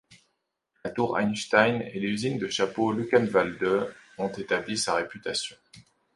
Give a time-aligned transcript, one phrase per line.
[0.83, 5.55] La tour Einstein et l’usine de chapeaux de Luckenwalde ont établi sa réputation.